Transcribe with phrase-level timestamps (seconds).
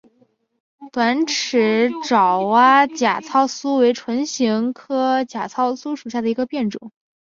[0.91, 6.91] 短齿爪哇假糙苏为唇形科假糙苏属下的一个变种。